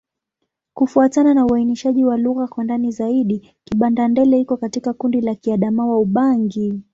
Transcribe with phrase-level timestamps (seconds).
[0.73, 6.81] Kufuatana na uainishaji wa lugha kwa ndani zaidi, Kibanda-Ndele iko katika kundi la Kiadamawa-Ubangi.